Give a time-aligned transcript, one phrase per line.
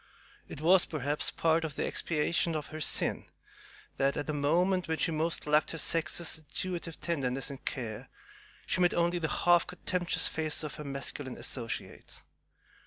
[0.47, 3.25] It was, perhaps, part of the expiation of her sin
[3.97, 8.09] that, at a moment when she most lacked her sex's intuitive tenderness and care,
[8.65, 12.23] she met only the half contemptuous faces of her masculine associates.